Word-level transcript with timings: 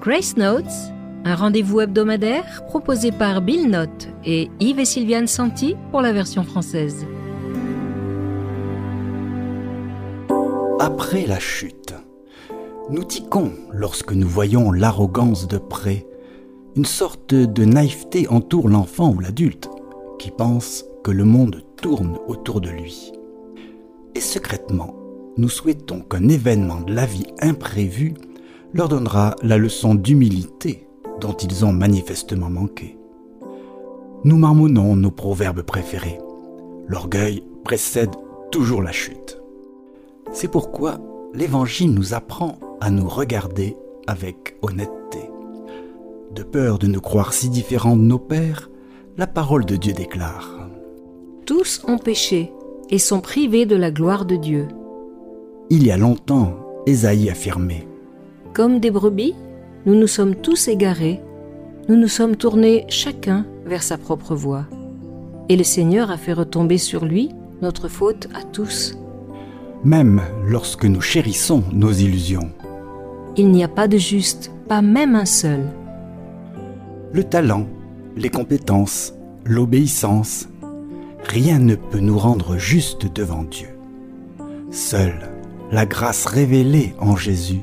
Grace 0.00 0.38
Notes, 0.38 0.64
un 1.26 1.34
rendez-vous 1.34 1.82
hebdomadaire 1.82 2.64
proposé 2.64 3.12
par 3.12 3.42
Bill 3.42 3.68
Note 3.68 4.08
et 4.24 4.48
Yves 4.58 4.78
et 4.78 4.84
Sylviane 4.86 5.26
Santi 5.26 5.76
pour 5.90 6.00
la 6.00 6.10
version 6.10 6.42
française. 6.42 7.04
Après 10.78 11.26
la 11.26 11.38
chute, 11.38 11.92
nous 12.88 13.04
tiquons 13.04 13.52
lorsque 13.74 14.14
nous 14.14 14.26
voyons 14.26 14.72
l'arrogance 14.72 15.46
de 15.46 15.58
près. 15.58 16.06
Une 16.76 16.86
sorte 16.86 17.34
de 17.34 17.64
naïveté 17.66 18.26
entoure 18.28 18.70
l'enfant 18.70 19.12
ou 19.12 19.20
l'adulte 19.20 19.68
qui 20.18 20.30
pense 20.30 20.86
que 21.04 21.10
le 21.10 21.24
monde 21.24 21.62
tourne 21.76 22.16
autour 22.26 22.62
de 22.62 22.70
lui. 22.70 23.12
Et 24.14 24.20
secrètement, 24.20 24.94
nous 25.36 25.50
souhaitons 25.50 26.00
qu'un 26.00 26.26
événement 26.30 26.80
de 26.80 26.94
la 26.94 27.04
vie 27.04 27.26
imprévu 27.42 28.14
leur 28.72 28.88
donnera 28.88 29.34
la 29.42 29.58
leçon 29.58 29.94
d'humilité 29.94 30.86
dont 31.20 31.32
ils 31.32 31.64
ont 31.64 31.72
manifestement 31.72 32.50
manqué. 32.50 32.98
Nous 34.24 34.36
marmonnons 34.36 34.96
nos 34.96 35.10
proverbes 35.10 35.62
préférés. 35.62 36.18
L'orgueil 36.86 37.42
précède 37.64 38.10
toujours 38.50 38.82
la 38.82 38.92
chute. 38.92 39.40
C'est 40.32 40.50
pourquoi 40.50 40.98
l'Évangile 41.34 41.92
nous 41.92 42.14
apprend 42.14 42.58
à 42.80 42.90
nous 42.90 43.08
regarder 43.08 43.76
avec 44.06 44.56
honnêteté. 44.62 45.30
De 46.34 46.42
peur 46.42 46.78
de 46.78 46.86
nous 46.86 47.00
croire 47.00 47.32
si 47.32 47.48
différents 47.48 47.96
de 47.96 48.02
nos 48.02 48.18
pères, 48.18 48.70
la 49.16 49.26
parole 49.26 49.64
de 49.64 49.76
Dieu 49.76 49.92
déclare⁇ 49.92 50.68
Tous 51.44 51.82
ont 51.86 51.98
péché 51.98 52.52
et 52.88 52.98
sont 52.98 53.20
privés 53.20 53.66
de 53.66 53.76
la 53.76 53.90
gloire 53.90 54.24
de 54.24 54.36
Dieu. 54.36 54.68
Il 55.70 55.86
y 55.86 55.90
a 55.90 55.96
longtemps, 55.96 56.56
Ésaïe 56.86 57.30
affirmait⁇ 57.30 57.86
Comme 58.52 58.80
des 58.80 58.90
brebis, 58.90 59.34
nous 59.86 59.94
nous 59.94 60.08
sommes 60.08 60.34
tous 60.34 60.66
égarés, 60.66 61.20
nous 61.88 61.96
nous 61.96 62.08
sommes 62.08 62.34
tournés 62.34 62.84
chacun 62.88 63.46
vers 63.64 63.82
sa 63.82 63.96
propre 63.96 64.34
voie. 64.34 64.66
Et 65.48 65.56
le 65.56 65.62
Seigneur 65.62 66.10
a 66.10 66.16
fait 66.16 66.32
retomber 66.32 66.76
sur 66.76 67.04
lui 67.04 67.30
notre 67.62 67.88
faute 67.88 68.28
à 68.34 68.42
tous. 68.42 68.98
Même 69.84 70.20
lorsque 70.46 70.84
nous 70.84 71.00
chérissons 71.00 71.62
nos 71.72 71.92
illusions. 71.92 72.50
Il 73.36 73.50
n'y 73.50 73.62
a 73.62 73.68
pas 73.68 73.86
de 73.86 73.98
juste, 73.98 74.50
pas 74.68 74.82
même 74.82 75.14
un 75.14 75.26
seul. 75.26 75.64
Le 77.12 77.22
talent, 77.22 77.66
les 78.16 78.30
compétences, 78.30 79.14
l'obéissance, 79.44 80.48
rien 81.22 81.60
ne 81.60 81.76
peut 81.76 82.00
nous 82.00 82.18
rendre 82.18 82.56
justes 82.56 83.12
devant 83.14 83.44
Dieu. 83.44 83.68
Seule 84.72 85.30
la 85.70 85.86
grâce 85.86 86.26
révélée 86.26 86.94
en 86.98 87.14
Jésus 87.14 87.60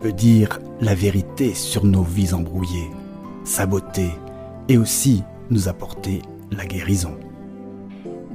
peut 0.00 0.12
dire 0.12 0.58
la 0.80 0.94
vérité 0.94 1.54
sur 1.54 1.84
nos 1.84 2.02
vies 2.02 2.32
embrouillées, 2.32 2.90
sa 3.44 3.66
beauté 3.66 4.08
et 4.68 4.78
aussi 4.78 5.22
nous 5.50 5.68
apporter 5.68 6.22
la 6.50 6.64
guérison. 6.64 7.12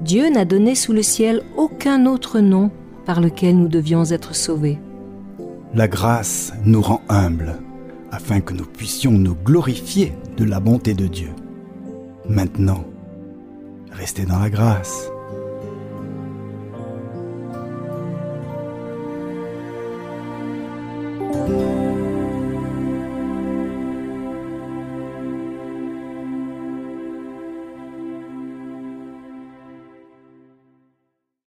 Dieu 0.01 0.29
n'a 0.29 0.45
donné 0.45 0.75
sous 0.75 0.93
le 0.93 1.01
ciel 1.01 1.41
aucun 1.57 2.05
autre 2.05 2.39
nom 2.39 2.69
par 3.05 3.19
lequel 3.19 3.57
nous 3.57 3.67
devions 3.67 4.05
être 4.05 4.35
sauvés. 4.35 4.79
La 5.73 5.87
grâce 5.87 6.53
nous 6.63 6.81
rend 6.81 7.01
humbles 7.09 7.57
afin 8.11 8.39
que 8.39 8.53
nous 8.53 8.65
puissions 8.65 9.11
nous 9.11 9.35
glorifier 9.35 10.13
de 10.37 10.45
la 10.45 10.59
bonté 10.59 10.93
de 10.93 11.07
Dieu. 11.07 11.31
Maintenant, 12.29 12.85
restez 13.91 14.25
dans 14.25 14.39
la 14.39 14.49
grâce. 14.49 15.11